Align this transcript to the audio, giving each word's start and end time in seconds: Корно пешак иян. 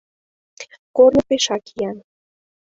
Корно 0.95 1.21
пешак 1.27 1.63
иян. 1.71 1.97